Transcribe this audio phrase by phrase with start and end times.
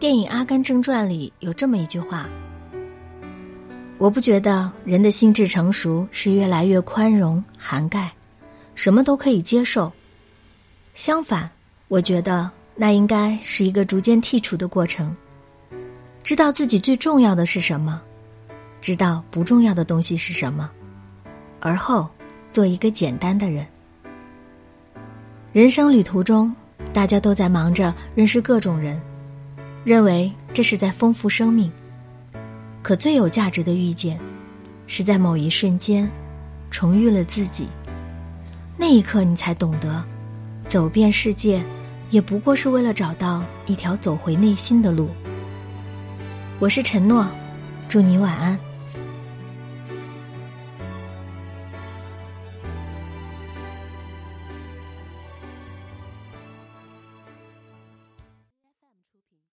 [0.00, 2.28] 电影《阿甘正传》里有这么一句话
[3.96, 8.12] ：“我不觉得人的心智成熟是越来越宽容、涵盖，
[8.74, 9.90] 什么都可以接受。
[10.94, 11.48] 相反，
[11.88, 15.14] 我觉得那应该是一个逐渐剔除的过程。
[16.22, 18.02] 知道自己最重要的是什么，
[18.80, 20.70] 知道不重要的东西是什么，
[21.60, 22.06] 而后
[22.50, 23.64] 做一个简单的人。
[25.52, 26.54] 人生旅途中，
[26.92, 29.00] 大家都在忙着认识各种人。”
[29.84, 31.70] 认为这是在丰富生命，
[32.82, 34.18] 可最有价值的遇见，
[34.86, 36.10] 是在某一瞬间，
[36.70, 37.68] 重遇了自己。
[38.78, 40.02] 那一刻，你才懂得，
[40.66, 41.62] 走遍世界，
[42.08, 45.10] 也不过是为了找到一条走回内心的路。
[46.58, 47.26] 我是陈诺，
[47.86, 48.58] 祝你晚安。